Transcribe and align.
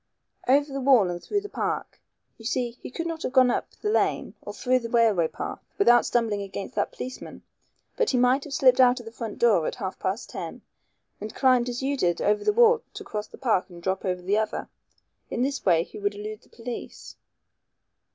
"Over 0.47 0.73
the 0.73 0.81
wall 0.81 1.11
and 1.11 1.21
through 1.21 1.41
the 1.41 1.47
park. 1.47 2.01
You 2.39 2.45
see, 2.45 2.71
he 2.81 2.89
could 2.89 3.05
not 3.05 3.21
have 3.21 3.31
gone 3.33 3.51
up 3.51 3.69
the 3.69 3.91
lane 3.91 4.33
or 4.41 4.51
through 4.51 4.79
the 4.79 4.89
railway 4.89 5.27
path 5.27 5.63
without 5.77 6.07
stumbling 6.07 6.41
against 6.41 6.73
that 6.73 6.91
policeman. 6.91 7.43
But 7.97 8.09
he 8.09 8.17
might 8.17 8.43
have 8.45 8.53
slipped 8.55 8.79
out 8.81 8.99
of 8.99 9.05
the 9.05 9.11
front 9.11 9.37
door 9.37 9.67
at 9.67 9.75
half 9.75 9.99
past 9.99 10.31
ten 10.31 10.63
and 11.19 11.35
climbed 11.35 11.69
as 11.69 11.83
you 11.83 11.95
did 11.95 12.19
over 12.19 12.43
the 12.43 12.51
wall 12.51 12.81
to 12.95 13.03
cross 13.03 13.27
the 13.27 13.37
park 13.37 13.69
and 13.69 13.79
drop 13.79 14.03
over 14.03 14.23
the 14.23 14.39
other. 14.39 14.69
In 15.29 15.43
this 15.43 15.63
way 15.63 15.83
he 15.83 15.99
would 15.99 16.15
elude 16.15 16.41
the 16.41 16.49
police." 16.49 17.15